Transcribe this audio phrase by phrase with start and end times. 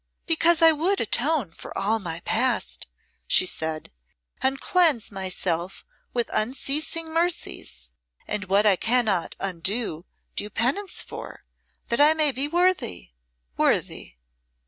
[0.25, 2.87] "Because I would atone for all my past,"
[3.27, 3.91] she said,
[4.41, 7.93] "and cleanse myself with unceasing mercies,
[8.27, 11.43] and what I cannot undo, do penance for
[11.89, 13.11] that I may be worthy
[13.57, 14.15] worthy."